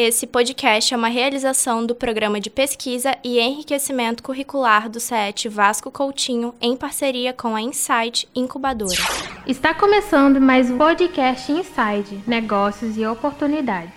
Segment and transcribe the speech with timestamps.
[0.00, 5.90] Esse podcast é uma realização do Programa de Pesquisa e Enriquecimento Curricular do CET Vasco
[5.90, 8.94] Coutinho, em parceria com a Insight Incubadora.
[9.44, 13.92] Está começando mais um podcast Inside Negócios e Oportunidades.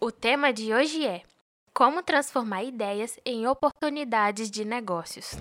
[0.00, 1.22] O tema de hoje é
[1.72, 5.36] Como transformar ideias em oportunidades de negócios.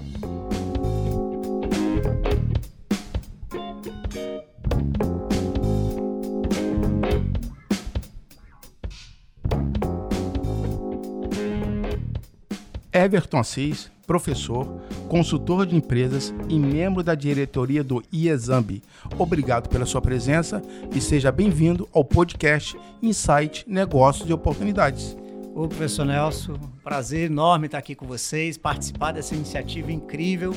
[12.91, 18.81] Everton Assis, professor, consultor de empresas e membro da diretoria do IESAMB.
[19.17, 20.59] Obrigado pela sua presença
[20.93, 25.15] e seja bem-vindo ao podcast Insight Negócios e Oportunidades.
[25.53, 30.51] Ô, professor Nelson, prazer enorme estar aqui com vocês, participar dessa iniciativa incrível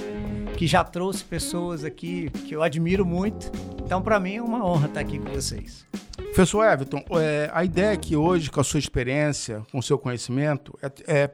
[0.56, 3.52] que já trouxe pessoas aqui que eu admiro muito.
[3.84, 5.84] Então, para mim é uma honra estar aqui com vocês.
[6.16, 10.78] Professor Everton, é, a ideia aqui hoje, com a sua experiência, com o seu conhecimento,
[10.82, 11.30] é, é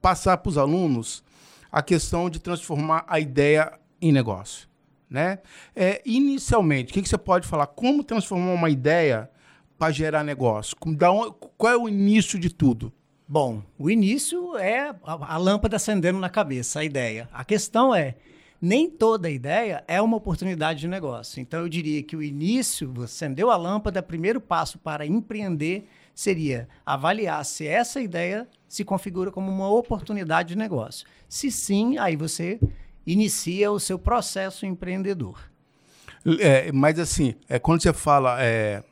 [0.00, 1.22] passar para os alunos
[1.70, 4.68] a questão de transformar a ideia em negócio.
[5.08, 5.38] Né?
[5.74, 7.66] É, inicialmente, o que, que, você pode falar?
[7.66, 9.30] Como transformar uma ideia
[9.78, 10.76] para gerar negócio?
[11.56, 12.92] Qual é o início de tudo?
[13.26, 17.28] Bom, o início é a, a lâmpada acendendo na cabeça, a ideia.
[17.32, 18.16] A questão é,
[18.60, 21.40] nem toda ideia é uma oportunidade de negócio.
[21.40, 25.88] Então, eu diria que o início, acendeu a lâmpada, primeiro passo para empreender
[26.18, 31.06] seria avaliar se essa ideia se configura como uma oportunidade de negócio.
[31.28, 32.58] Se sim, aí você
[33.06, 35.38] inicia o seu processo empreendedor.
[36.40, 38.82] É, mas assim, é, quando você fala é,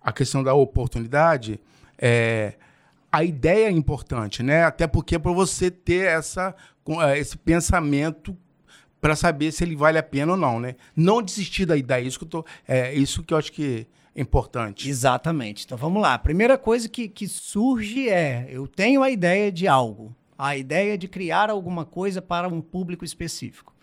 [0.00, 1.60] a questão da oportunidade,
[1.98, 2.54] é,
[3.12, 4.64] a ideia é importante, né?
[4.64, 6.56] Até porque é para você ter essa,
[7.02, 8.34] é, esse pensamento
[9.02, 10.76] para saber se ele vale a pena ou não, né?
[10.96, 14.88] Não desistir da ideia, isso que eu tô, é isso que eu acho que importante.
[14.88, 15.64] Exatamente.
[15.64, 16.14] Então vamos lá.
[16.14, 20.96] A primeira coisa que, que surge é: eu tenho a ideia de algo, a ideia
[20.96, 23.73] de criar alguma coisa para um público específico.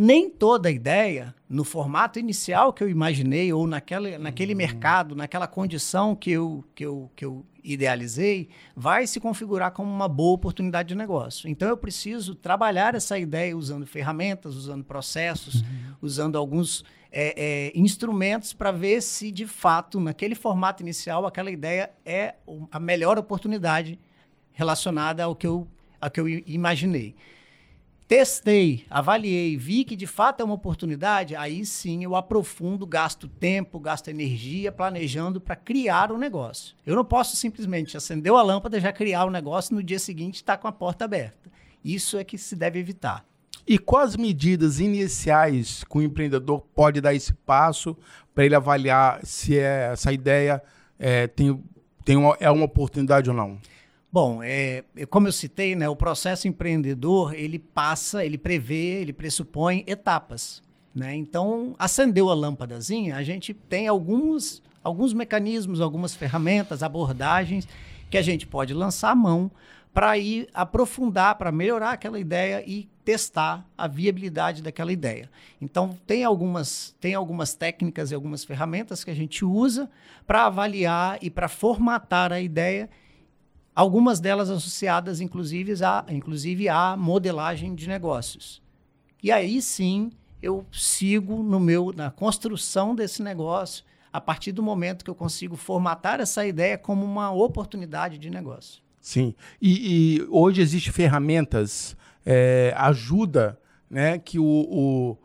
[0.00, 4.58] Nem toda ideia, no formato inicial que eu imaginei, ou naquela, naquele uhum.
[4.58, 10.06] mercado, naquela condição que eu, que, eu, que eu idealizei, vai se configurar como uma
[10.06, 11.48] boa oportunidade de negócio.
[11.48, 15.94] Então eu preciso trabalhar essa ideia usando ferramentas, usando processos, uhum.
[16.00, 21.90] usando alguns é, é, instrumentos para ver se, de fato, naquele formato inicial, aquela ideia
[22.06, 22.36] é
[22.70, 23.98] a melhor oportunidade
[24.52, 25.66] relacionada ao que eu,
[26.00, 27.16] ao que eu imaginei.
[28.08, 33.78] Testei, avaliei, vi que de fato é uma oportunidade, aí sim eu aprofundo, gasto tempo,
[33.78, 36.74] gasto energia planejando para criar o um negócio.
[36.86, 40.36] Eu não posso simplesmente acender a lâmpada, já criar o um negócio no dia seguinte
[40.36, 41.50] estar tá com a porta aberta.
[41.84, 43.26] Isso é que se deve evitar.
[43.66, 47.94] E quais medidas iniciais que o empreendedor pode dar esse passo
[48.34, 50.62] para ele avaliar se é, essa ideia
[50.98, 51.62] é, tem,
[52.06, 53.58] tem uma, é uma oportunidade ou não?
[54.10, 59.84] Bom, é, como eu citei, né, o processo empreendedor ele passa, ele prevê, ele pressupõe
[59.86, 60.62] etapas.
[60.94, 61.14] Né?
[61.14, 67.68] Então, acendeu a lâmpadazinha, a gente tem alguns, alguns mecanismos, algumas ferramentas, abordagens
[68.10, 69.50] que a gente pode lançar a mão
[69.92, 75.30] para ir aprofundar, para melhorar aquela ideia e testar a viabilidade daquela ideia.
[75.60, 79.90] Então, tem algumas, tem algumas técnicas e algumas ferramentas que a gente usa
[80.26, 82.88] para avaliar e para formatar a ideia,
[83.78, 88.60] algumas delas associadas, inclusive, a, inclusive, à modelagem de negócios.
[89.22, 90.10] E aí sim
[90.42, 95.54] eu sigo no meu, na construção desse negócio a partir do momento que eu consigo
[95.54, 98.82] formatar essa ideia como uma oportunidade de negócio.
[99.00, 99.32] Sim.
[99.62, 101.96] E, e hoje existem ferramentas
[102.26, 105.16] é, ajuda né, que o, o,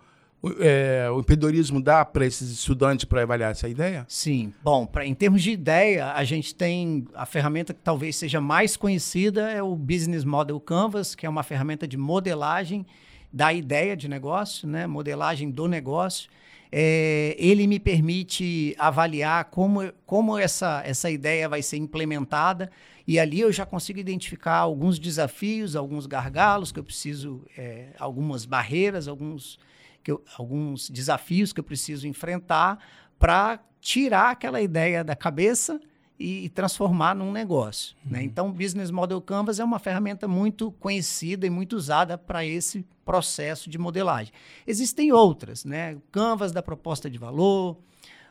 [0.59, 4.05] é, o empreendedorismo dá para esses estudantes para avaliar essa ideia?
[4.07, 4.53] Sim.
[4.63, 8.75] Bom, pra, em termos de ideia, a gente tem a ferramenta que talvez seja mais
[8.75, 12.85] conhecida é o Business Model Canvas, que é uma ferramenta de modelagem
[13.31, 16.29] da ideia de negócio, né, modelagem do negócio.
[16.71, 22.71] É, ele me permite avaliar como, como essa, essa ideia vai ser implementada.
[23.07, 28.45] E ali eu já consigo identificar alguns desafios, alguns gargalos que eu preciso, é, algumas
[28.45, 29.59] barreiras, alguns,
[30.03, 32.79] que eu, alguns desafios que eu preciso enfrentar
[33.17, 35.79] para tirar aquela ideia da cabeça
[36.19, 37.95] e, e transformar num negócio.
[37.97, 38.03] Né?
[38.05, 38.11] Uhum.
[38.11, 38.23] Né?
[38.23, 42.85] Então, o Business Model Canvas é uma ferramenta muito conhecida e muito usada para esse
[43.05, 44.33] processo de modelagem.
[44.65, 45.95] Existem outras, né?
[45.95, 47.77] O Canvas da proposta de valor,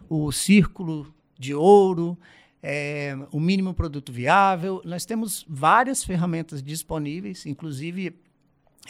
[0.08, 2.18] o Círculo de Ouro,
[2.62, 4.80] é, o mínimo produto viável.
[4.84, 8.14] Nós temos várias ferramentas disponíveis, inclusive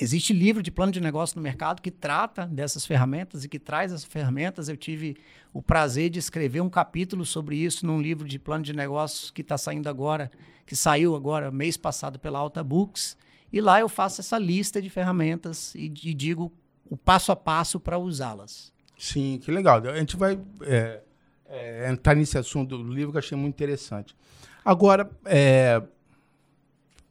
[0.00, 3.92] Existe livro de plano de negócio no mercado que trata dessas ferramentas e que traz
[3.92, 4.68] essas ferramentas.
[4.68, 5.16] Eu tive
[5.52, 9.42] o prazer de escrever um capítulo sobre isso num livro de plano de negócios que
[9.42, 10.30] está saindo agora,
[10.64, 13.16] que saiu agora mês passado pela Alta Books.
[13.52, 16.50] E lá eu faço essa lista de ferramentas e, e digo
[16.88, 18.72] o passo a passo para usá-las.
[18.98, 19.82] Sim, que legal.
[19.88, 21.02] A gente vai é,
[21.46, 24.16] é, entrar nesse assunto do livro que eu achei muito interessante.
[24.64, 25.82] Agora, é,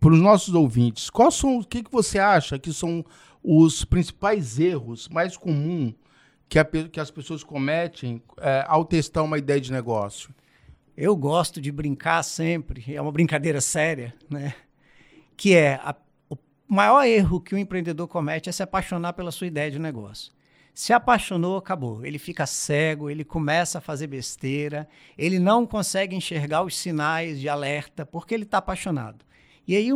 [0.02, 3.06] para os nossos ouvintes, quais são, o que, que você acha que são
[3.44, 5.94] os principais erros mais comuns
[6.50, 10.34] que, a, que as pessoas cometem é, ao testar uma ideia de negócio?
[10.98, 14.56] Eu gosto de brincar sempre, é uma brincadeira séria, né?
[15.38, 15.96] Que é a,
[16.28, 16.38] o
[16.68, 20.34] maior erro que o empreendedor comete é se apaixonar pela sua ideia de negócio.
[20.74, 22.04] Se apaixonou, acabou.
[22.04, 27.48] Ele fica cego, ele começa a fazer besteira, ele não consegue enxergar os sinais de
[27.48, 29.24] alerta porque ele está apaixonado.
[29.68, 29.90] E aí,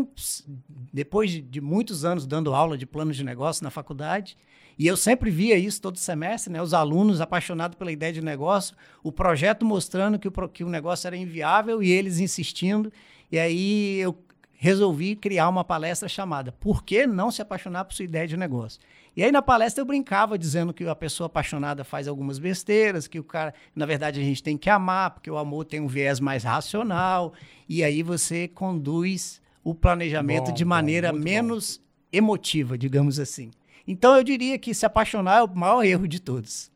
[0.94, 4.38] depois de, muitos anos dando aula de planos de negócio na faculdade,
[4.78, 6.62] e eu sempre via isso todo semestre, né?
[6.62, 11.08] Os alunos apaixonados pela ideia de negócio, o projeto mostrando que o, que o negócio
[11.08, 12.92] era inviável e eles insistindo.
[13.32, 14.18] E aí eu
[14.58, 18.82] resolvi criar uma palestra chamada Por que não se apaixonar por sua ideia de negócio?
[19.16, 23.18] E aí na palestra eu brincava dizendo que a pessoa apaixonada faz algumas besteiras, que
[23.18, 26.20] o cara, na verdade, a gente tem que amar, porque o amor tem um viés
[26.20, 27.34] mais racional,
[27.68, 31.84] e aí você conduz o planejamento bom, de maneira bom, menos bom.
[32.14, 33.50] emotiva, digamos assim.
[33.88, 36.72] Então eu diria que se apaixonar é o maior erro de todos.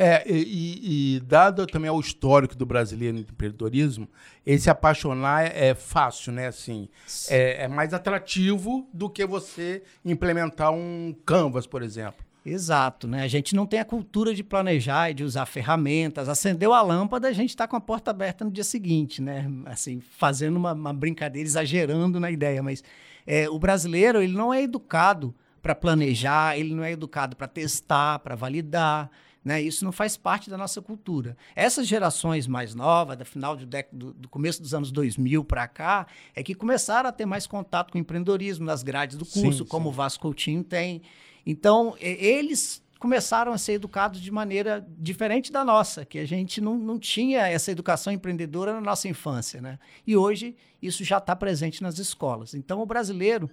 [0.00, 4.08] É, e, e, dado também ao histórico do brasileiro no empreendedorismo,
[4.46, 6.46] esse apaixonar é, é fácil, né?
[6.46, 6.88] Assim,
[7.28, 12.24] é, é, mais atrativo do que você implementar um Canvas, por exemplo.
[12.44, 13.22] Exato, né?
[13.22, 16.28] A gente não tem a cultura de planejar e de usar ferramentas.
[16.28, 19.50] Acendeu a lâmpada, a gente está com a porta aberta no dia seguinte, né?
[19.66, 22.62] Assim, fazendo uma, uma brincadeira, exagerando na ideia.
[22.62, 22.82] Mas
[23.26, 28.20] é, o brasileiro, ele não é educado para planejar, ele não é educado para testar,
[28.20, 29.10] para validar.
[29.44, 29.62] Né?
[29.62, 31.36] Isso não faz parte da nossa cultura.
[31.54, 36.06] Essas gerações mais novas, da final do, do, do começo dos anos 2000 para cá,
[36.34, 39.68] é que começaram a ter mais contato com o empreendedorismo nas grades do curso, sim,
[39.68, 39.88] como sim.
[39.90, 41.02] o Vasco Coutinho tem.
[41.46, 46.76] Então, eles começaram a ser educados de maneira diferente da nossa, que a gente não,
[46.76, 49.60] não tinha essa educação empreendedora na nossa infância.
[49.60, 49.78] Né?
[50.06, 52.54] E hoje isso já está presente nas escolas.
[52.54, 53.48] Então, o brasileiro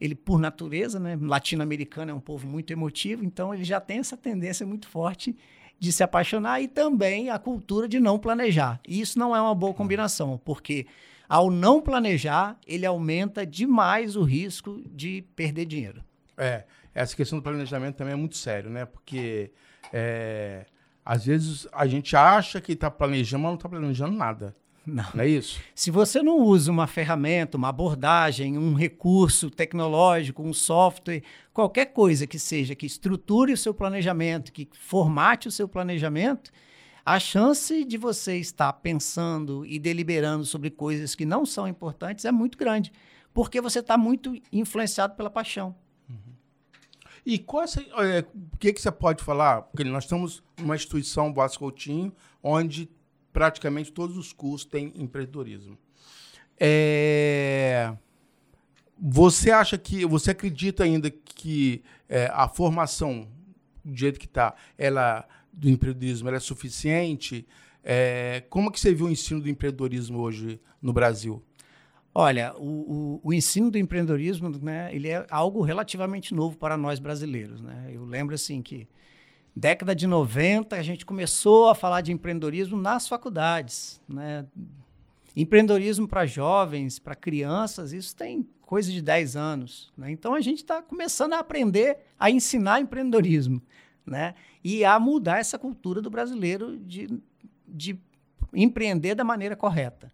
[0.00, 4.16] ele por natureza, né, latino-americano é um povo muito emotivo, então ele já tem essa
[4.16, 5.36] tendência muito forte
[5.78, 8.80] de se apaixonar e também a cultura de não planejar.
[8.86, 10.86] E isso não é uma boa combinação, porque
[11.28, 16.02] ao não planejar, ele aumenta demais o risco de perder dinheiro.
[16.36, 16.64] É,
[16.94, 18.86] essa questão do planejamento também é muito sério, né?
[18.86, 19.52] Porque
[19.92, 20.64] é,
[21.04, 24.56] às vezes a gente acha que está planejando, mas não está planejando nada.
[24.88, 25.04] Não.
[25.14, 25.60] não é isso?
[25.74, 32.26] Se você não usa uma ferramenta, uma abordagem, um recurso tecnológico, um software, qualquer coisa
[32.26, 36.50] que seja que estruture o seu planejamento, que formate o seu planejamento,
[37.04, 42.32] a chance de você estar pensando e deliberando sobre coisas que não são importantes é
[42.32, 42.90] muito grande,
[43.34, 45.76] porque você está muito influenciado pela paixão.
[46.08, 46.32] Uhum.
[47.26, 49.62] E qual é, o que, que você pode falar?
[49.62, 52.12] Porque nós estamos numa instituição, Boas Coutinho,
[52.42, 52.88] onde
[53.38, 55.78] praticamente todos os cursos têm empreendedorismo.
[56.58, 57.94] É...
[59.00, 63.28] Você acha que, você acredita ainda que é, a formação
[63.84, 67.46] do jeito que está, ela do empreendedorismo, ela é suficiente?
[67.84, 71.40] É, como que você viu o ensino do empreendedorismo hoje no Brasil?
[72.12, 76.98] Olha, o, o, o, ensino do empreendedorismo, né, ele é algo relativamente novo para nós
[76.98, 77.88] brasileiros, né?
[77.92, 78.88] Eu lembro assim que
[79.58, 84.00] década de 90, a gente começou a falar de empreendedorismo nas faculdades.
[84.08, 84.46] Né?
[85.34, 89.92] Empreendedorismo para jovens, para crianças, isso tem coisa de 10 anos.
[89.96, 90.12] Né?
[90.12, 93.60] Então a gente está começando a aprender a ensinar empreendedorismo
[94.06, 94.36] né?
[94.62, 97.20] e a mudar essa cultura do brasileiro de,
[97.66, 97.98] de
[98.52, 100.10] empreender da maneira correta.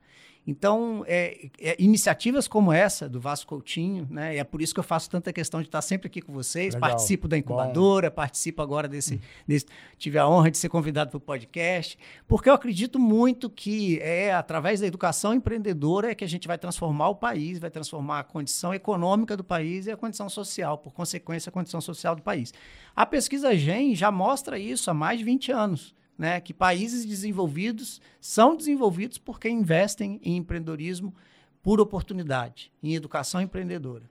[0.46, 4.36] Então, é, é, iniciativas como essa do Vasco Coutinho, né?
[4.36, 6.74] É por isso que eu faço tanta questão de estar sempre aqui com vocês.
[6.74, 6.90] Legal.
[6.90, 8.16] Participo da incubadora, Bom.
[8.16, 11.98] participo agora desse, desse, Tive a honra de ser convidado para o podcast,
[12.28, 16.58] porque eu acredito muito que é através da educação empreendedora é que a gente vai
[16.58, 20.92] transformar o país, vai transformar a condição econômica do país e a condição social, por
[20.92, 22.52] consequência, a condição social do país.
[22.94, 28.00] A pesquisa GEM já mostra isso há mais de 20 anos né, que países desenvolvidos
[28.20, 31.14] são desenvolvidos porque investem em empreendedorismo
[31.62, 34.08] por oportunidade, em educação empreendedora.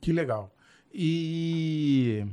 [0.00, 0.54] Que legal.
[0.92, 2.26] E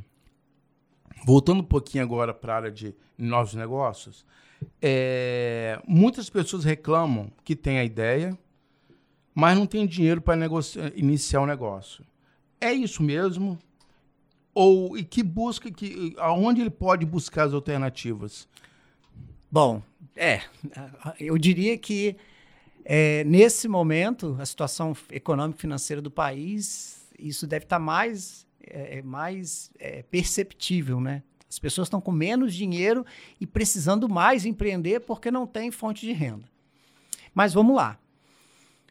[1.26, 4.26] voltando um pouquinho agora para a área de novos negócios,
[4.82, 8.38] é, muitas pessoas reclamam que tem a ideia,
[9.34, 10.36] mas não tem dinheiro para
[10.96, 12.06] iniciar o um negócio.
[12.60, 13.58] É isso mesmo?
[14.60, 18.50] ou e que busca que aonde ele pode buscar as alternativas?
[19.60, 19.82] Bom,
[20.16, 20.42] é,
[21.20, 22.16] eu diria que
[22.86, 29.02] é, nesse momento a situação econômica financeira do país isso deve estar mais é, é
[29.02, 31.24] mais é, perceptível, né?
[31.50, 33.04] As pessoas estão com menos dinheiro
[33.42, 36.48] e precisando mais empreender porque não tem fonte de renda.
[37.34, 37.98] Mas vamos lá.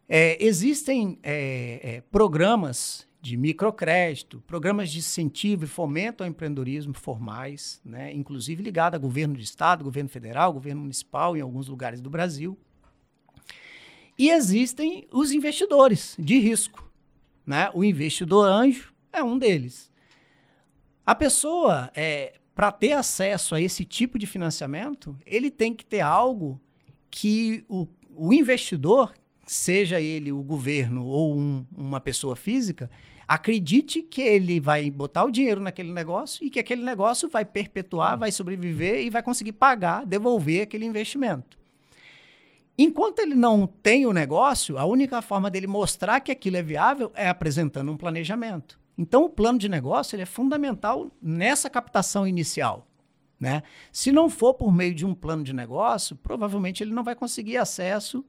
[0.09, 7.81] É, existem é, é, programas de microcrédito, programas de incentivo e fomento ao empreendedorismo formais,
[7.85, 12.11] né, inclusive ligado a governo de estado, governo federal, governo municipal em alguns lugares do
[12.11, 12.57] Brasil.
[14.19, 16.91] E existem os investidores de risco.
[17.45, 17.71] Né?
[17.75, 19.91] O investidor anjo é um deles.
[21.05, 26.01] A pessoa, é, para ter acesso a esse tipo de financiamento, ele tem que ter
[26.01, 26.61] algo
[27.11, 29.15] que o, o investidor,
[29.47, 32.91] seja ele o governo ou um, uma pessoa física,
[33.27, 38.19] acredite que ele vai botar o dinheiro naquele negócio e que aquele negócio vai perpetuar,
[38.19, 41.57] vai sobreviver e vai conseguir pagar, devolver aquele investimento.
[42.79, 47.11] Enquanto ele não tem o negócio, a única forma dele mostrar que aquilo é viável
[47.15, 48.79] é apresentando um planejamento.
[48.99, 52.87] Então, o plano de negócio é fundamental nessa captação inicial.
[53.39, 53.63] Né?
[53.93, 57.57] Se não for por meio de um plano de negócio, provavelmente ele não vai conseguir
[57.57, 58.25] acesso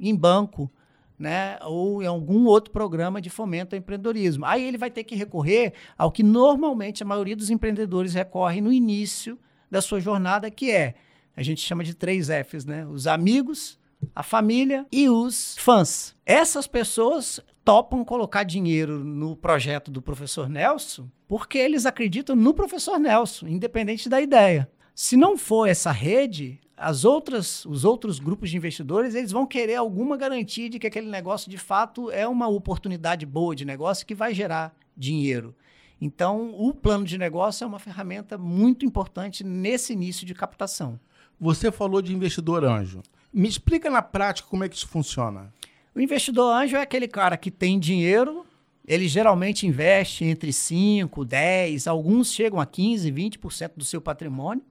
[0.00, 0.70] em banco,
[1.18, 4.46] né, ou em algum outro programa de fomento ao empreendedorismo.
[4.46, 8.72] Aí ele vai ter que recorrer ao que normalmente a maioria dos empreendedores recorre no
[8.72, 9.38] início
[9.70, 10.94] da sua jornada, que é,
[11.36, 12.86] a gente chama de três Fs, né?
[12.86, 13.78] Os amigos,
[14.14, 16.16] a família e os fãs.
[16.24, 22.98] Essas pessoas topam colocar dinheiro no projeto do professor Nelson porque eles acreditam no professor
[22.98, 24.68] Nelson, independente da ideia.
[24.94, 29.74] Se não for essa rede, as outras, os outros grupos de investidores, eles vão querer
[29.74, 34.14] alguma garantia de que aquele negócio de fato é uma oportunidade boa de negócio que
[34.14, 35.54] vai gerar dinheiro.
[36.00, 40.98] Então, o plano de negócio é uma ferramenta muito importante nesse início de captação.
[41.38, 43.02] Você falou de investidor anjo.
[43.30, 45.52] Me explica na prática como é que isso funciona.
[45.94, 48.46] O investidor anjo é aquele cara que tem dinheiro,
[48.86, 54.62] ele geralmente investe entre 5, 10, alguns chegam a 15, 20% do seu patrimônio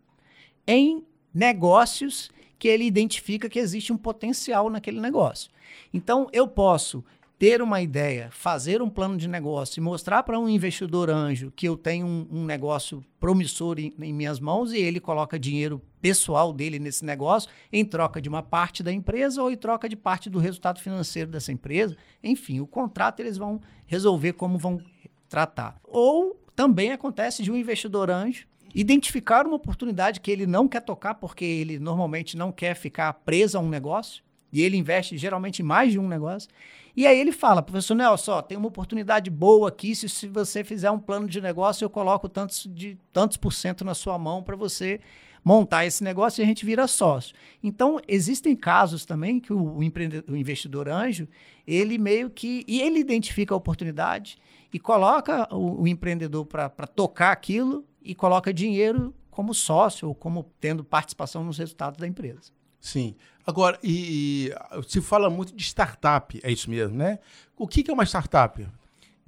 [0.66, 5.50] em negócios que ele identifica que existe um potencial naquele negócio.
[5.94, 7.04] Então, eu posso
[7.40, 11.66] ter uma ideia, fazer um plano de negócio e mostrar para um investidor anjo que
[11.66, 16.52] eu tenho um, um negócio promissor em, em, minhas mãos e ele coloca dinheiro pessoal
[16.52, 20.30] dele nesse negócio em troca de uma parte da empresa ou em troca de parte
[20.30, 21.96] do resultado financeiro dessa empresa.
[22.22, 24.82] Enfim, o contrato eles vão resolver como vão
[25.30, 25.80] tratar.
[25.86, 31.16] Ou também acontece de um investidor anjo identificar uma oportunidade que ele não quer tocar,
[31.16, 35.66] porque ele normalmente não quer ficar preso a um negócio, e ele investe geralmente em
[35.66, 36.50] mais de um negócio.
[36.96, 40.64] E aí ele fala, professor Nelson, ó, tem uma oportunidade boa aqui, se, se você
[40.64, 44.44] fizer um plano de negócio, eu coloco tantos, de, tantos por cento na sua mão
[44.44, 45.00] para você
[45.44, 47.34] montar esse negócio e a gente vira sócio.
[47.64, 51.28] Então, existem casos também que o, o investidor anjo,
[51.66, 52.66] ele meio que.
[52.68, 54.38] E ele identifica a oportunidade
[54.74, 60.44] e coloca o, o empreendedor para tocar aquilo e coloca dinheiro como sócio ou como
[60.60, 62.52] tendo participação nos resultados da empresa.
[62.80, 63.16] Sim.
[63.46, 67.20] Agora, e, e se fala muito de startup, é isso mesmo, né?
[67.58, 68.66] O que, que é uma startup?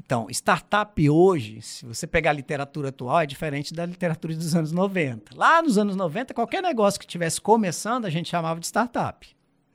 [0.03, 4.71] Então, startup hoje, se você pegar a literatura atual, é diferente da literatura dos anos
[4.71, 5.35] 90.
[5.35, 9.27] Lá nos anos 90, qualquer negócio que estivesse começando, a gente chamava de startup.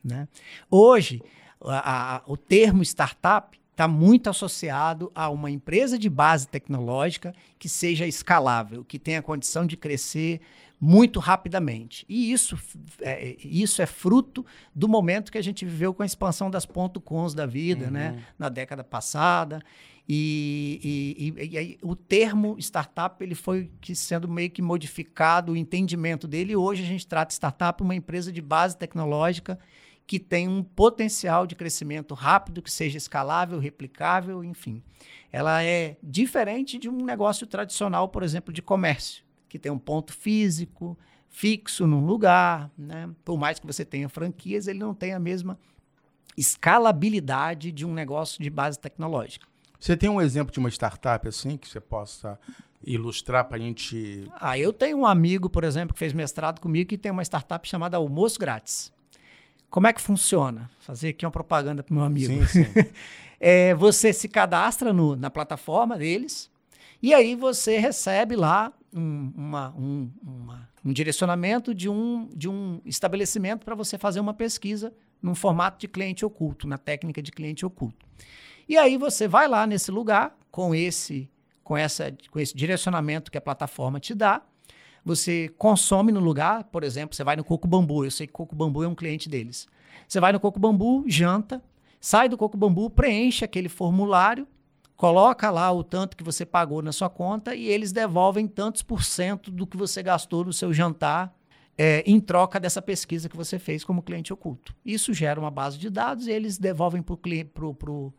[0.02, 0.26] Né?
[0.70, 1.22] Hoje,
[1.62, 7.68] a, a, o termo startup está muito associado a uma empresa de base tecnológica que
[7.68, 10.40] seja escalável, que tenha condição de crescer
[10.80, 12.06] muito rapidamente.
[12.08, 12.58] E isso
[13.02, 17.02] é, isso é fruto do momento que a gente viveu com a expansão das ponto
[17.02, 18.16] .coms da vida, né, uhum.
[18.16, 19.60] né, na década passada.
[20.08, 25.56] E, e, e, e, o termo startup ele foi que sendo meio que modificado o
[25.56, 26.56] entendimento dele.
[26.56, 29.58] Hoje a gente trata startup uma empresa de base tecnológica
[30.06, 34.82] que tem um potencial de crescimento rápido, que seja escalável, replicável, enfim.
[35.32, 40.12] Ela é diferente de um negócio tradicional, por exemplo, de comércio, que tem um ponto
[40.12, 40.96] físico,
[41.28, 43.10] fixo num lugar, né?
[43.24, 45.58] Por mais que você tenha franquias, ele não tem a mesma
[46.36, 49.46] escalabilidade de um negócio de base tecnológica.
[49.80, 52.38] Você tem um exemplo de uma startup assim que você possa
[52.84, 54.30] ilustrar para a gente?
[54.40, 57.66] Ah, eu tenho um amigo, por exemplo, que fez mestrado comigo que tem uma startup
[57.68, 58.92] chamada Almoço Grátis.
[59.70, 60.70] Como é que funciona?
[60.80, 62.46] Fazer aqui uma propaganda para o meu amigo.
[62.46, 62.66] Sim, sim.
[63.40, 66.50] é, você se cadastra no, na plataforma deles
[67.02, 72.80] e aí você recebe lá um, uma, um, uma, um direcionamento de um, de um
[72.84, 77.66] estabelecimento para você fazer uma pesquisa num formato de cliente oculto, na técnica de cliente
[77.66, 78.06] oculto.
[78.68, 81.30] E aí você vai lá nesse lugar com esse
[81.66, 84.40] com, essa, com esse direcionamento que a plataforma te dá.
[85.06, 88.56] Você consome no lugar, por exemplo, você vai no Coco Bambu, eu sei que Coco
[88.56, 89.68] Bambu é um cliente deles.
[90.08, 91.62] Você vai no Coco Bambu, janta,
[92.00, 94.48] sai do Coco Bambu, preenche aquele formulário,
[94.96, 99.04] coloca lá o tanto que você pagou na sua conta e eles devolvem tantos por
[99.04, 101.32] cento do que você gastou no seu jantar
[101.78, 104.74] é, em troca dessa pesquisa que você fez como cliente oculto.
[104.84, 108.12] Isso gera uma base de dados e eles devolvem para o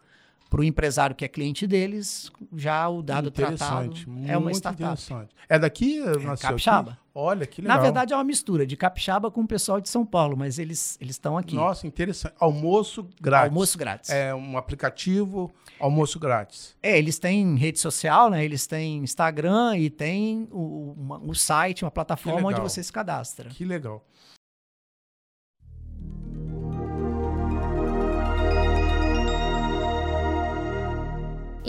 [0.49, 3.93] para o empresário que é cliente deles, já o dado tratado
[4.25, 5.01] é uma startup.
[5.49, 5.99] É daqui?
[6.01, 6.91] É, Capixaba.
[6.91, 6.99] Aqui?
[7.19, 7.77] Olha, que legal.
[7.77, 10.99] Na verdade, é uma mistura de Capixaba com o pessoal de São Paulo, mas eles
[11.01, 11.55] estão aqui.
[11.55, 12.35] Nossa, interessante.
[12.39, 13.49] Almoço grátis.
[13.49, 14.09] Almoço grátis.
[14.11, 16.75] É um aplicativo, almoço grátis.
[16.81, 18.45] É, eles têm rede social, né?
[18.45, 23.49] Eles têm Instagram e tem o, uma, o site, uma plataforma onde você se cadastra.
[23.49, 24.05] Que legal.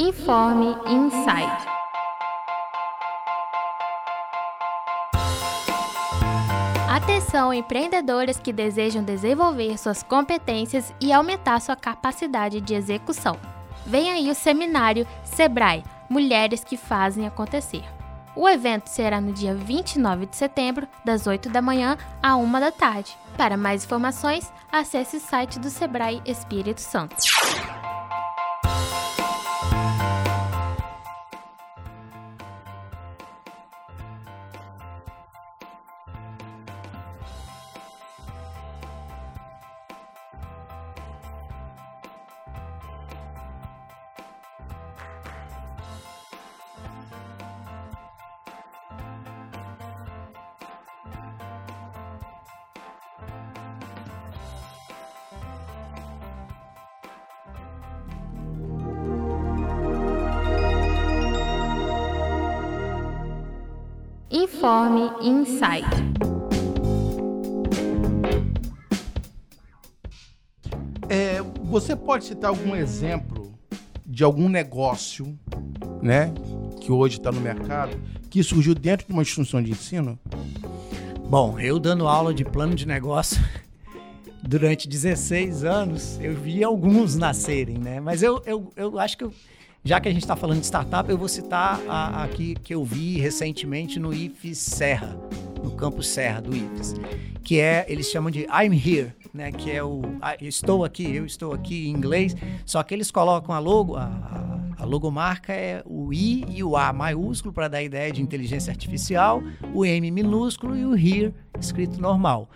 [0.01, 1.67] Informe Inside.
[6.89, 13.37] Atenção, empreendedoras que desejam desenvolver suas competências e aumentar sua capacidade de execução.
[13.85, 17.83] Vem aí o seminário Sebrae Mulheres que Fazem Acontecer.
[18.37, 22.71] O evento será no dia 29 de setembro, das 8 da manhã à 1 da
[22.71, 23.19] tarde.
[23.37, 27.17] Para mais informações, acesse o site do Sebrae Espírito Santo.
[65.23, 65.87] Insight.
[71.09, 73.53] É, você pode citar algum exemplo
[74.05, 75.39] de algum negócio,
[76.03, 76.33] né,
[76.81, 77.97] que hoje está no mercado,
[78.31, 80.19] que surgiu dentro de uma instituição de ensino?
[81.29, 83.41] Bom, eu dando aula de plano de negócio
[84.43, 88.01] durante 16 anos, eu vi alguns nascerem, né?
[88.01, 89.33] Mas eu, eu, eu acho que eu
[89.85, 92.85] já que a gente está falando de startup, eu vou citar a, aqui que eu
[92.85, 95.17] vi recentemente no IFES Serra,
[95.63, 96.95] no campus Serra do IFES,
[97.43, 99.53] que é, eles chamam de I'm Here, né?
[99.53, 100.03] Que é o
[100.41, 102.35] estou aqui, eu estou aqui em inglês,
[102.67, 106.77] só que eles colocam a logo, a, a, a logomarca é o I e o
[106.77, 111.35] A maiúsculo para dar a ideia de inteligência artificial, o M minúsculo e o Here
[111.59, 112.51] escrito normal.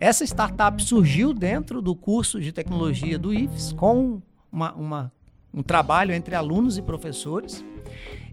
[0.00, 5.12] Essa startup surgiu dentro do curso de tecnologia do IFES com uma, uma
[5.58, 7.64] um trabalho entre alunos e professores.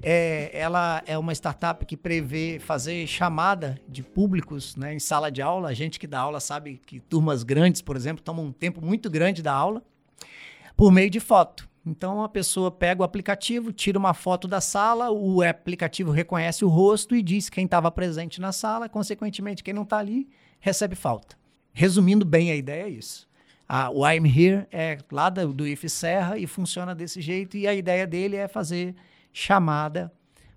[0.03, 5.41] É, ela é uma startup que prevê fazer chamada de públicos né, em sala de
[5.41, 5.69] aula.
[5.69, 9.09] A gente que dá aula sabe que turmas grandes, por exemplo, tomam um tempo muito
[9.09, 9.81] grande da aula,
[10.77, 11.67] por meio de foto.
[11.83, 16.69] Então a pessoa pega o aplicativo, tira uma foto da sala, o aplicativo reconhece o
[16.69, 21.35] rosto e diz quem estava presente na sala, consequentemente, quem não está ali recebe falta.
[21.73, 23.27] Resumindo bem a ideia é isso.
[23.67, 27.58] A, o I'm Here é lá do, do IF Serra e funciona desse jeito.
[27.58, 28.95] E a ideia dele é fazer
[29.32, 30.12] chamada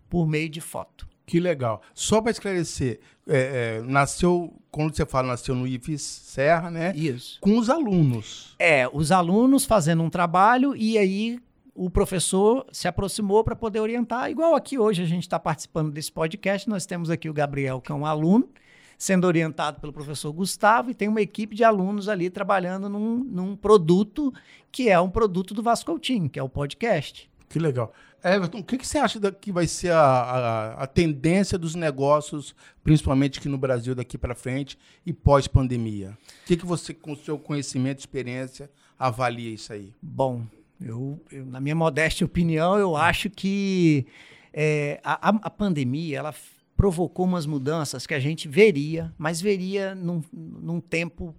[0.09, 1.09] por meio de foto.
[1.27, 1.83] Que legal.
[1.93, 6.93] Só para esclarecer, é, é, nasceu, quando você fala nasceu no IFES Serra, né?
[6.97, 7.39] Isso.
[7.43, 8.55] Com os alunos.
[8.59, 11.39] É, os alunos fazendo um trabalho e aí
[11.75, 14.31] o professor se aproximou para poder orientar.
[14.31, 17.93] Igual aqui hoje a gente está participando desse podcast, nós temos aqui o Gabriel, que
[17.93, 18.49] é um aluno,
[18.99, 23.57] sendo orientado pelo professor Gustavo, e tem uma equipe de alunos ali trabalhando num, num
[23.57, 24.35] produto
[24.73, 27.31] que é um produto do Vasco Coutinho, que é o podcast.
[27.49, 27.95] Que legal.
[28.23, 31.77] Everton, o que, que você acha da, que vai ser a, a, a, tendência dos
[31.77, 36.19] negócios, principalmente aqui no Brasil, daqui para frente e pós-pandemia?
[36.43, 39.95] O que, que você, com o seu conhecimento e experiência, avalia isso aí?
[40.03, 40.45] Bom,
[40.81, 44.05] eu, eu na minha modesta opinião, eu acho que
[44.53, 46.35] é, a, a pandemia ela
[46.79, 51.35] provocou umas mudanças que a gente veria, mas veria num, num tempo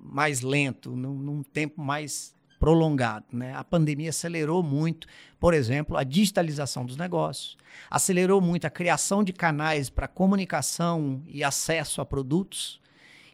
[0.00, 3.26] mais lento, num, num tempo mais prolongado.
[3.32, 3.52] Né?
[3.56, 5.08] A pandemia acelerou muito,
[5.40, 7.56] por exemplo, a digitalização dos negócios,
[7.90, 12.80] acelerou muito a criação de canais para comunicação e acesso a produtos.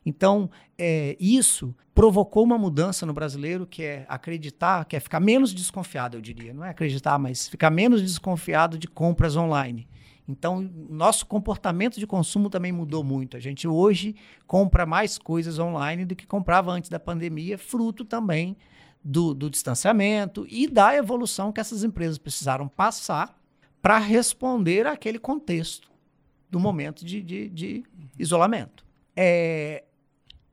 [0.07, 5.53] Então, é, isso provocou uma mudança no brasileiro que é acreditar, que é ficar menos
[5.53, 6.55] desconfiado, eu diria.
[6.55, 9.87] Não é acreditar, mas ficar menos desconfiado de compras online.
[10.27, 13.37] Então, nosso comportamento de consumo também mudou muito.
[13.37, 18.57] A gente hoje compra mais coisas online do que comprava antes da pandemia, fruto também
[19.05, 23.39] do, do distanciamento e da evolução que essas empresas precisaram passar
[23.83, 25.93] para responder àquele contexto
[26.51, 27.85] do momento de, de, de
[28.19, 28.83] isolamento.
[29.15, 29.85] É,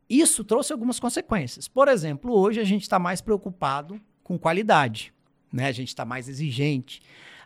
[0.09, 1.69] isso trouxe algumas consequências.
[1.69, 5.13] Por exemplo, hoje a gente está mais preocupado com qualidade,
[5.51, 5.67] né?
[5.67, 7.01] a gente está mais exigente.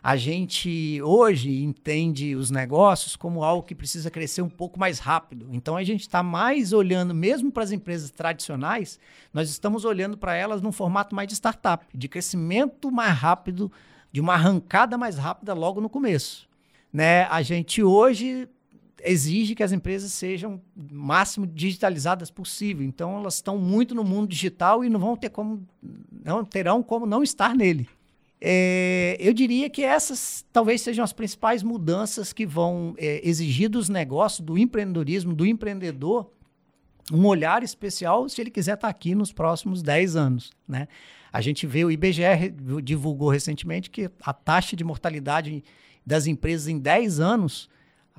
[0.06, 5.48] A gente hoje entende os negócios como algo que precisa crescer um pouco mais rápido.
[5.50, 9.00] Então a gente está mais olhando, mesmo para as empresas tradicionais,
[9.34, 13.72] nós estamos olhando para elas num formato mais de startup, de crescimento mais rápido,
[14.12, 16.48] de uma arrancada mais rápida logo no começo.
[16.92, 17.24] Né?
[17.24, 18.48] A gente hoje
[19.02, 22.86] exige que as empresas sejam máximo digitalizadas possível.
[22.86, 25.66] Então elas estão muito no mundo digital e não vão ter como
[26.24, 27.88] não terão como não estar nele.
[28.40, 33.88] É, eu diria que essas talvez sejam as principais mudanças que vão é, exigir dos
[33.88, 36.30] negócios, do empreendedorismo, do empreendedor,
[37.12, 40.52] um olhar especial se ele quiser estar aqui nos próximos 10 anos.
[40.68, 40.88] Né?
[41.32, 45.64] A gente vê, o IBGE divulgou recentemente que a taxa de mortalidade
[46.04, 47.70] das empresas em 10 anos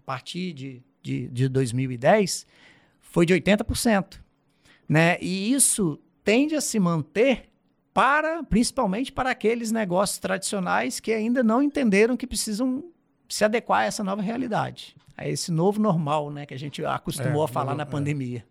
[0.07, 2.47] partir de, de, de 2010
[3.01, 4.21] foi de 80%.
[4.87, 5.17] Né?
[5.21, 7.49] E isso tende a se manter
[7.97, 12.83] para, principalmente para aqueles negócios tradicionais que ainda não entenderam que precisam
[13.27, 17.41] se adequar a essa nova realidade, a esse novo normal, né, que a gente acostumou
[17.41, 17.85] é, a falar na é.
[17.87, 18.45] pandemia.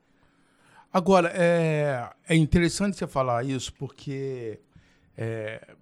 [0.92, 4.58] Agora, é, é interessante você falar isso, porque
[5.16, 5.76] é,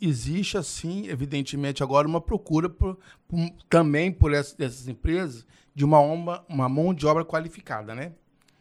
[0.00, 6.00] existe, assim, evidentemente, agora uma procura por, por, também por essas, essas, empresas de uma,
[6.00, 8.12] uma, uma mão de obra qualificada, né?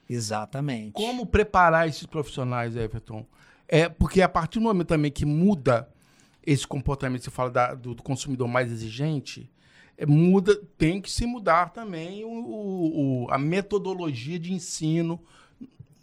[0.09, 0.91] Exatamente.
[0.91, 3.25] Como preparar esses profissionais, Everton?
[3.71, 5.89] É, porque a partir do momento também que muda
[6.45, 9.49] esse comportamento, você fala da, do, do, consumidor mais exigente,
[9.97, 15.21] é, muda, tem que se mudar também o, o, a metodologia de ensino.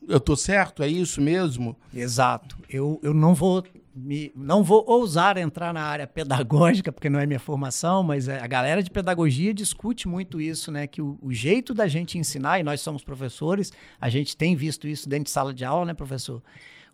[0.08, 0.82] Eu estou certo?
[0.82, 1.76] É isso mesmo?
[1.92, 2.56] Exato.
[2.70, 3.62] Eu, eu não vou
[3.94, 8.40] me, não vou ousar entrar na área pedagógica, porque não é minha formação, mas é,
[8.40, 10.86] a galera de pedagogia discute muito isso, né?
[10.86, 14.88] Que o, o, jeito da gente ensinar, e nós somos professores, a gente tem visto
[14.88, 16.42] isso dentro de sala de aula, né, professor?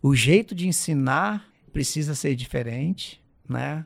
[0.05, 3.83] O jeito de ensinar precisa ser diferente, né?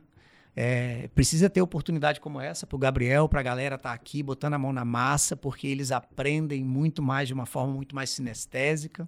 [0.54, 4.22] É, precisa ter oportunidade como essa para o Gabriel, para a galera estar tá aqui
[4.22, 8.10] botando a mão na massa, porque eles aprendem muito mais de uma forma muito mais
[8.10, 9.08] sinestésica.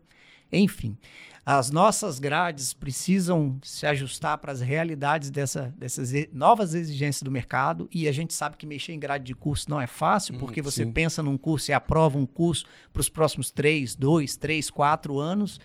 [0.54, 0.98] Enfim,
[1.46, 7.90] as nossas grades precisam se ajustar para as realidades dessa, dessas novas exigências do mercado
[7.92, 10.62] e a gente sabe que mexer em grade de curso não é fácil, hum, porque
[10.62, 10.92] hum, você sim.
[10.94, 15.60] pensa num curso e aprova um curso para os próximos três, dois, três, quatro anos.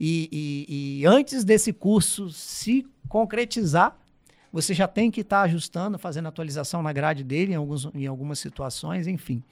[0.00, 3.96] E, e, e, antes desse curso se concretizar,
[4.50, 8.06] você já tem que estar tá ajustando, fazendo atualização na grade dele em, alguns, em
[8.06, 9.42] algumas situações, enfim.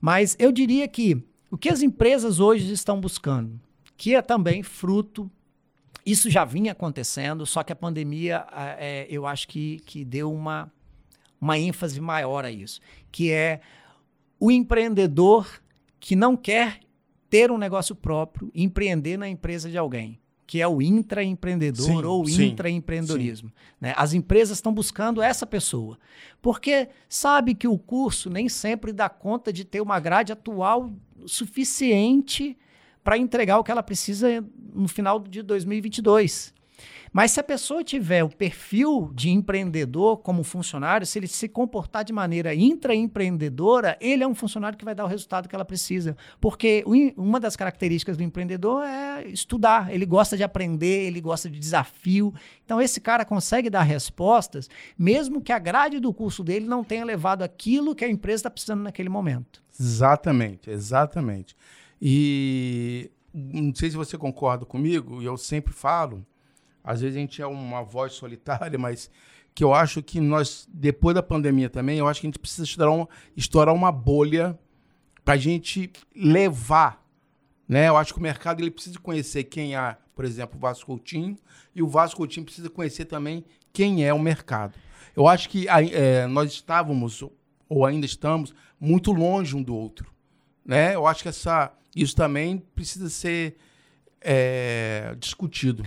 [0.00, 3.60] Mas eu diria que o que as empresas hoje estão buscando?
[3.96, 5.30] que é também fruto.
[6.04, 8.46] Isso já vinha acontecendo, só que a pandemia,
[8.78, 10.70] é, eu acho que, que deu uma,
[11.40, 13.60] uma ênfase maior a isso, que é
[14.38, 15.48] o empreendedor
[15.98, 16.80] que não quer
[17.28, 22.26] ter um negócio próprio, empreender na empresa de alguém, que é o intraempreendedor sim, ou
[22.26, 23.52] sim, intraempreendedorismo.
[23.80, 23.92] Né?
[23.96, 25.98] As empresas estão buscando essa pessoa,
[26.40, 30.92] porque sabe que o curso nem sempre dá conta de ter uma grade atual
[31.26, 32.56] suficiente
[33.02, 36.52] para entregar o que ela precisa no final de 2022.
[37.12, 42.04] Mas se a pessoa tiver o perfil de empreendedor como funcionário, se ele se comportar
[42.04, 46.16] de maneira intraempreendedora, ele é um funcionário que vai dar o resultado que ela precisa.
[46.40, 46.84] Porque
[47.16, 52.34] uma das características do empreendedor é estudar, ele gosta de aprender, ele gosta de desafio.
[52.64, 57.04] Então esse cara consegue dar respostas, mesmo que a grade do curso dele não tenha
[57.04, 59.62] levado aquilo que a empresa está precisando naquele momento.
[59.78, 61.56] Exatamente, exatamente.
[62.00, 66.24] E não sei se você concorda comigo, e eu sempre falo,
[66.86, 69.10] às vezes a gente é uma voz solitária, mas
[69.52, 72.62] que eu acho que nós, depois da pandemia também, eu acho que a gente precisa
[72.62, 74.56] estourar uma, estourar uma bolha
[75.24, 77.04] para a gente levar.
[77.68, 77.88] Né?
[77.88, 81.36] Eu acho que o mercado ele precisa conhecer quem é, por exemplo, o Vasco Coutinho,
[81.74, 84.74] e o Vasco Coutinho precisa conhecer também quem é o mercado.
[85.16, 87.24] Eu acho que é, nós estávamos,
[87.68, 90.12] ou ainda estamos, muito longe um do outro.
[90.64, 90.94] Né?
[90.94, 93.56] Eu acho que essa, isso também precisa ser
[94.20, 95.82] é, discutido.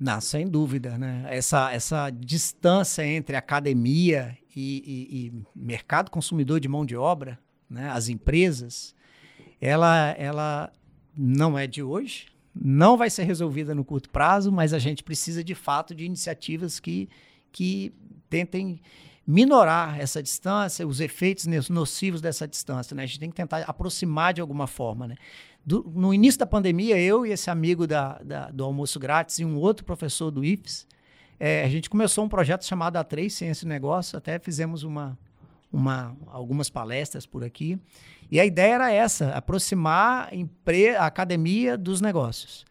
[0.00, 1.26] Não, sem dúvida, né?
[1.28, 7.90] Essa, essa distância entre academia e, e, e, mercado consumidor de mão de obra, né?
[7.90, 8.94] as empresas,
[9.60, 10.72] ela, ela
[11.14, 15.44] não é de hoje, não vai ser resolvida no curto prazo, mas a gente precisa
[15.44, 17.06] de fato de iniciativas que,
[17.52, 17.92] que
[18.30, 18.80] tentem
[19.26, 22.94] minorar essa distância, os efeitos nocivos dessa distância.
[22.94, 23.02] Né?
[23.02, 25.06] A gente tem que tentar aproximar de alguma forma.
[25.06, 25.16] Né?
[25.64, 29.44] Do, no início da pandemia, eu e esse amigo da, da, do almoço grátis e
[29.44, 30.86] um outro professor do IFES,
[31.38, 35.18] é, a gente começou um projeto chamado A3 Ciência e Negócio, até fizemos uma,
[35.72, 37.78] uma, algumas palestras por aqui.
[38.30, 40.30] E a ideia era essa: aproximar
[40.98, 42.64] a academia dos negócios.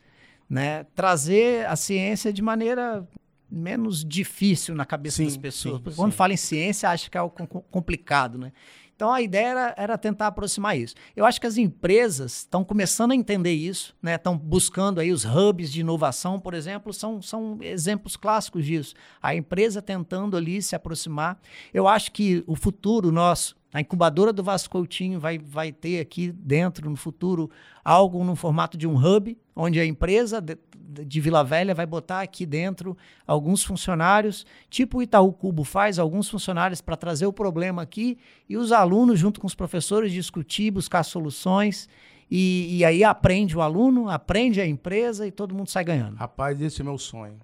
[0.50, 0.84] Né?
[0.96, 3.08] Trazer a ciência de maneira
[3.50, 5.78] menos difícil na cabeça sim, das pessoas.
[5.78, 7.36] Sim, Porque quando fala em ciência, acha que é algo
[7.72, 8.38] complicado.
[8.38, 8.52] Né?
[9.00, 10.94] Então a ideia era, era, tentar aproximar isso.
[11.16, 14.16] Eu acho que as empresas estão começando a entender isso, né?
[14.16, 18.94] Estão buscando aí os hubs de inovação, por exemplo, são, são exemplos clássicos disso.
[19.22, 21.40] A empresa tentando ali se aproximar.
[21.74, 26.32] Eu acho que o futuro nosso a incubadora do Vasco Coutinho vai, vai ter aqui
[26.32, 27.52] dentro, no futuro,
[27.86, 32.22] algo no formato de um hub, onde a empresa de, de Vila Velha vai botar
[32.22, 37.82] aqui dentro alguns funcionários, tipo o Itaú Cubo faz, alguns funcionários para trazer o problema
[37.82, 38.18] aqui
[38.48, 41.90] e os alunos, junto com os professores, discutir, buscar soluções.
[42.32, 46.16] E, e aí aprende o aluno, aprende a empresa e todo mundo sai ganhando.
[46.16, 47.38] Rapaz, esse é meu sonho.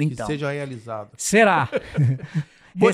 [0.00, 1.10] Então, que seja realizado.
[1.16, 1.68] Será?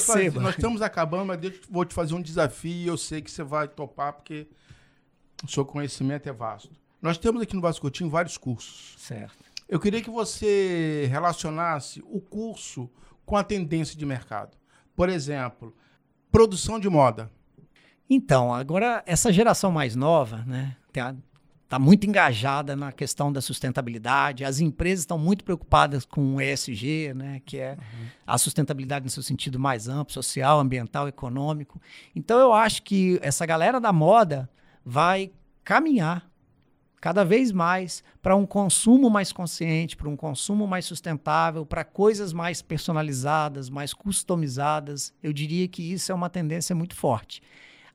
[0.00, 3.30] Fazer, nós estamos acabando, mas eu vou te fazer um desafio e eu sei que
[3.30, 4.46] você vai topar, porque
[5.44, 6.70] o seu conhecimento é vasto.
[7.06, 8.96] Nós temos aqui no Vascotinho vários cursos.
[8.98, 9.38] Certo.
[9.68, 12.90] Eu queria que você relacionasse o curso
[13.24, 14.56] com a tendência de mercado.
[14.96, 15.72] Por exemplo,
[16.32, 17.30] produção de moda.
[18.10, 20.76] Então, agora, essa geração mais nova, né?
[20.88, 24.44] Está muito engajada na questão da sustentabilidade.
[24.44, 28.06] As empresas estão muito preocupadas com o ESG, né, que é uhum.
[28.26, 31.80] a sustentabilidade no seu sentido mais amplo, social, ambiental, econômico.
[32.16, 34.50] Então eu acho que essa galera da moda
[34.84, 35.30] vai
[35.62, 36.28] caminhar
[37.00, 42.32] cada vez mais para um consumo mais consciente, para um consumo mais sustentável, para coisas
[42.32, 45.12] mais personalizadas, mais customizadas.
[45.22, 47.42] Eu diria que isso é uma tendência muito forte.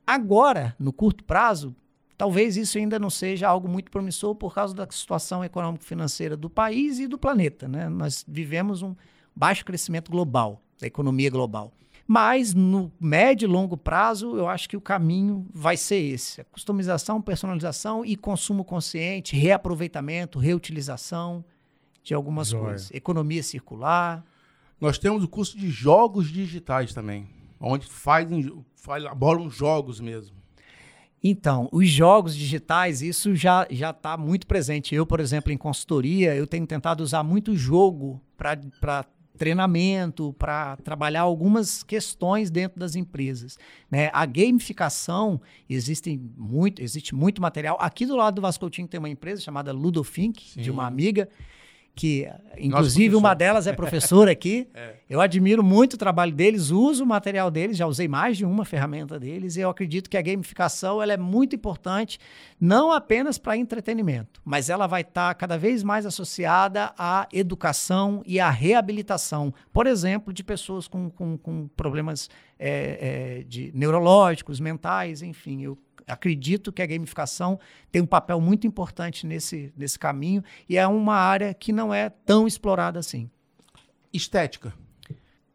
[0.06, 1.74] Agora, no curto prazo,
[2.22, 7.00] Talvez isso ainda não seja algo muito promissor por causa da situação econômico-financeira do país
[7.00, 7.66] e do planeta.
[7.66, 7.88] Né?
[7.88, 8.94] Nós vivemos um
[9.34, 11.72] baixo crescimento global, da economia global.
[12.06, 17.22] Mas no médio e longo prazo, eu acho que o caminho vai ser esse: customização,
[17.22, 21.44] personalização e consumo consciente, reaproveitamento, reutilização
[22.02, 22.64] de algumas Joia.
[22.64, 22.90] coisas.
[22.90, 24.24] Economia circular.
[24.80, 27.28] Nós temos o curso de jogos digitais também,
[27.60, 30.36] onde fazem, faz, abolam jogos mesmo.
[31.24, 34.92] Então, os jogos digitais, isso já já está muito presente.
[34.92, 41.22] Eu, por exemplo, em consultoria, eu tenho tentado usar muito jogo para treinamento, para trabalhar
[41.22, 43.58] algumas questões dentro das empresas.
[43.90, 44.10] Né?
[44.12, 47.76] A gamificação, existe muito, existe muito material.
[47.80, 50.60] Aqui do lado do Vasco Coutinho tem uma empresa chamada Ludofink, Sim.
[50.60, 51.28] de uma amiga,
[51.94, 52.26] que
[52.58, 54.68] inclusive uma delas é professora aqui.
[54.74, 54.94] é.
[55.08, 58.64] Eu admiro muito o trabalho deles, uso o material deles, já usei mais de uma
[58.64, 62.18] ferramenta deles e eu acredito que a gamificação ela é muito importante,
[62.58, 68.22] não apenas para entretenimento, mas ela vai estar tá cada vez mais associada à educação
[68.26, 74.60] e à reabilitação, por exemplo, de pessoas com, com, com problemas é, é, de neurológicos,
[74.60, 75.62] mentais, enfim.
[75.62, 77.58] Eu acredito que a gamificação
[77.90, 82.08] tem um papel muito importante nesse, nesse caminho e é uma área que não é
[82.10, 83.30] tão explorada assim.
[84.12, 84.74] Estética.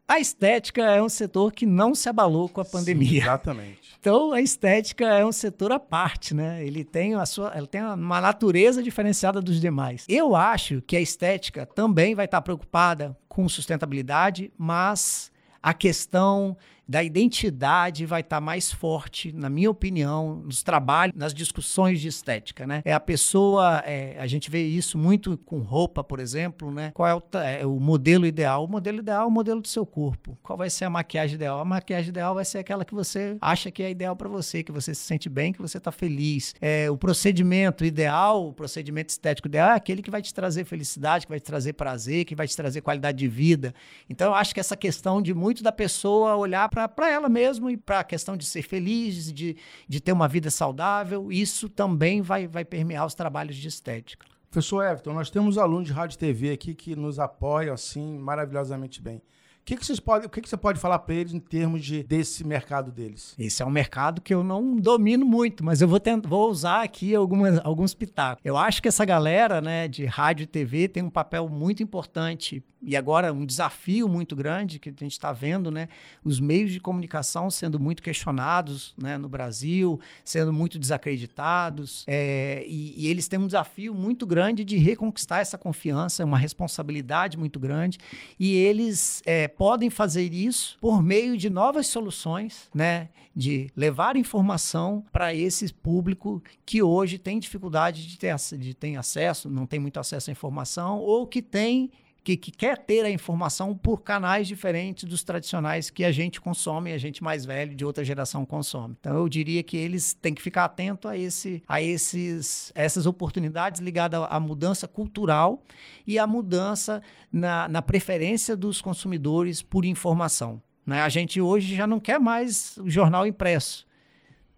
[0.08, 3.10] A estética é um setor que não se abalou com a pandemia.
[3.10, 3.98] Sim, exatamente.
[4.00, 6.66] Então, a estética é um setor à parte, né?
[6.66, 10.06] Ele tem, a sua, ele tem uma natureza diferenciada dos demais.
[10.08, 15.30] Eu acho que a estética também vai estar preocupada com sustentabilidade, mas
[15.62, 16.56] a questão
[16.88, 22.08] da identidade vai estar tá mais forte, na minha opinião, nos trabalhos, nas discussões de
[22.08, 22.82] estética, né?
[22.86, 26.92] É a pessoa, é, a gente vê isso muito com roupa, por exemplo, né?
[26.94, 28.64] Qual é o, é o, modelo ideal?
[28.64, 30.38] O modelo ideal é o modelo do seu corpo.
[30.42, 31.60] Qual vai ser a maquiagem ideal?
[31.60, 34.72] A maquiagem ideal vai ser aquela que você acha que é ideal para você, que
[34.72, 36.56] você se sente bem, que você está feliz.
[36.62, 41.26] É, o procedimento ideal, o procedimento estético ideal é aquele que vai te trazer felicidade,
[41.26, 43.74] que vai te trazer prazer, que vai te trazer qualidade de vida.
[44.10, 47.78] Então, eu acho que essa questão de muito da pessoa olhar para ela mesma e
[47.78, 49.56] para a questão de ser feliz, de,
[49.88, 51.32] de ter uma vida saudável.
[51.32, 54.26] Isso também vai, vai permear os trabalhos de estética.
[54.52, 59.02] Professor Everton, nós temos alunos de rádio e TV aqui que nos apoiam assim maravilhosamente
[59.02, 59.22] bem
[59.68, 62.02] que, que vocês podem, o que, que você pode falar para eles em termos de,
[62.02, 63.36] desse mercado deles?
[63.38, 66.84] Esse é um mercado que eu não domino muito, mas eu vou, tentar, vou usar
[66.84, 68.42] aqui algumas, alguns pitacos.
[68.46, 72.64] Eu acho que essa galera né, de rádio e TV tem um papel muito importante
[72.82, 75.90] e agora um desafio muito grande que a gente está vendo, né?
[76.24, 82.94] Os meios de comunicação sendo muito questionados né, no Brasil, sendo muito desacreditados, é, e,
[82.96, 87.98] e, eles têm um desafio muito grande de reconquistar essa confiança, uma responsabilidade muito grande,
[88.40, 93.10] e eles é, podem fazer isso por meio de novas soluções, né?
[93.36, 99.50] De levar informação para esse público que hoje tem dificuldade de ter, de ter acesso,
[99.50, 101.92] não tem muito acesso à informação, ou que tem
[102.28, 106.92] que, que quer ter a informação por canais diferentes dos tradicionais que a gente consome,
[106.92, 108.98] a gente mais velho de outra geração consome.
[109.00, 113.80] Então eu diria que eles têm que ficar atento a, esse, a esses, essas oportunidades
[113.80, 115.64] ligadas à mudança cultural
[116.06, 120.62] e à mudança na, na preferência dos consumidores por informação.
[120.86, 121.02] Né?
[121.02, 123.88] A gente hoje já não quer mais o jornal impresso.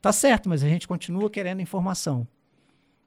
[0.01, 2.27] Tá certo, mas a gente continua querendo informação.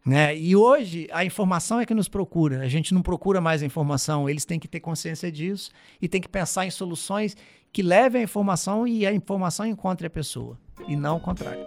[0.05, 0.37] Né?
[0.37, 4.29] E hoje a informação é que nos procura, a gente não procura mais a informação,
[4.29, 7.37] eles têm que ter consciência disso e tem que pensar em soluções
[7.73, 11.67] que levem a informação e a informação encontre a pessoa, e não o contrário.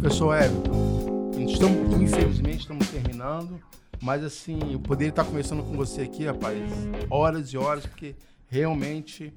[0.00, 3.60] Professor Everton, estamos, infelizmente estamos terminando,
[4.02, 6.58] mas assim, eu poderia estar conversando com você aqui, rapaz,
[7.08, 8.16] horas e horas, porque
[8.48, 9.32] realmente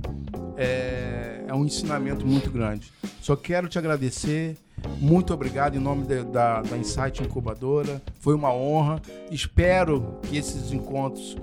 [0.57, 2.91] é, é um ensinamento muito grande.
[3.21, 4.57] Só quero te agradecer
[4.99, 8.01] muito obrigado em nome de, da, da Insight Incubadora.
[8.19, 9.01] Foi uma honra.
[9.31, 11.37] Espero que esses encontros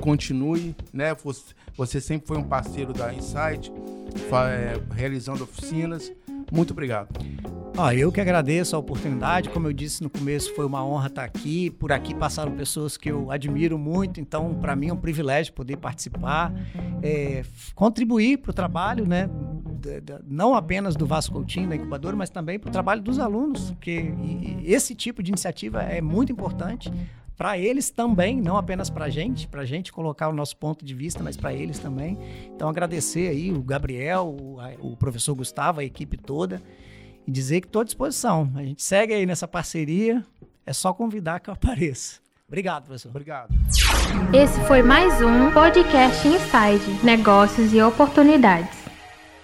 [0.00, 0.74] continuem.
[0.92, 1.14] Né?
[1.14, 3.72] Você, você sempre foi um parceiro da Insight,
[4.48, 6.12] é, realizando oficinas.
[6.50, 7.08] Muito obrigado.
[7.78, 9.48] Ah, eu que agradeço a oportunidade.
[9.48, 11.70] Como eu disse no começo, foi uma honra estar aqui.
[11.70, 15.76] Por aqui passaram pessoas que eu admiro muito, então para mim é um privilégio poder
[15.76, 16.52] participar,
[17.02, 17.42] é,
[17.74, 19.28] contribuir para o trabalho, né?
[20.26, 24.12] não apenas do Vasco Coutinho, da incubadora, mas também para o trabalho dos alunos, porque
[24.62, 26.92] esse tipo de iniciativa é muito importante
[27.34, 30.84] para eles também, não apenas para a gente, para a gente colocar o nosso ponto
[30.84, 32.18] de vista, mas para eles também.
[32.54, 34.58] Então agradecer aí o Gabriel, o,
[34.92, 36.60] o professor Gustavo, a equipe toda
[37.26, 38.50] e dizer que estou à disposição.
[38.54, 40.24] A gente segue aí nessa parceria,
[40.66, 42.20] é só convidar que eu apareça.
[42.48, 43.10] Obrigado, professor.
[43.10, 43.54] Obrigado.
[44.34, 48.76] Esse foi mais um podcast Inside Negócios e Oportunidades.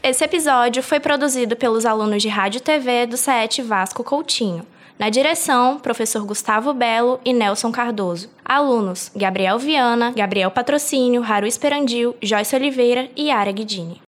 [0.02, 4.66] Esse episódio foi produzido pelos alunos de Rádio e TV do SET Vasco Coutinho.
[4.98, 8.30] Na direção, professor Gustavo Belo e Nelson Cardoso.
[8.44, 14.00] Alunos: Gabriel Viana, Gabriel Patrocínio, Haru Esperandil, Joyce Oliveira e Ara Guidini.